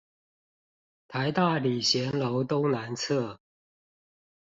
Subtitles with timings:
[1.09, 3.37] 臺大禮賢樓東南側